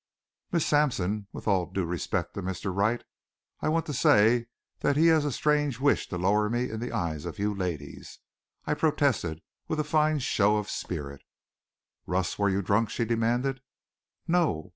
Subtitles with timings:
[0.51, 2.75] "Miss Sampson, with all due respect to Mr.
[2.75, 3.03] Wright,
[3.59, 4.47] I want to say
[4.79, 8.17] that he has a strange wish to lower me in the eyes of you ladies,"
[8.65, 11.21] I protested with a fine show of spirit.
[12.07, 13.61] "Russ, were you drunk?" she demanded.
[14.27, 14.69] "No.